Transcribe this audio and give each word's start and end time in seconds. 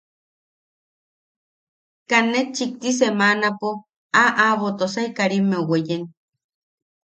Kaa 2.09 2.23
ne 2.31 2.39
chikti 2.55 2.89
semanapo 2.99 3.69
aa 4.21 4.29
aʼabo 4.29 4.67
Tosai 4.79 5.09
Karimmeu 5.17 5.63
weyen. 5.69 6.03